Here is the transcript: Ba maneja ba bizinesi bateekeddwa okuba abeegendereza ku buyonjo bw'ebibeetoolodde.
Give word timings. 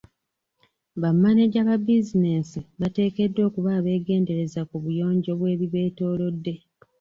Ba 1.01 1.09
maneja 1.21 1.59
ba 1.67 1.75
bizinesi 1.85 2.59
bateekeddwa 2.79 3.41
okuba 3.49 3.69
abeegendereza 3.79 4.61
ku 4.69 4.75
buyonjo 4.83 5.31
bw'ebibeetoolodde. 5.39 6.53